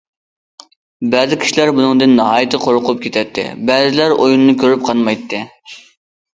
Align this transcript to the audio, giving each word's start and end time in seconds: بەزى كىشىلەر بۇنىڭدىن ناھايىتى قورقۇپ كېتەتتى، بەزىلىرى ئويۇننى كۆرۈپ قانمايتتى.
بەزى 1.15 1.37
كىشىلەر 1.43 1.73
بۇنىڭدىن 1.81 2.17
ناھايىتى 2.21 2.61
قورقۇپ 2.65 3.05
كېتەتتى، 3.05 3.47
بەزىلىرى 3.71 4.19
ئويۇننى 4.27 4.59
كۆرۈپ 4.65 4.93
قانمايتتى. 4.93 5.47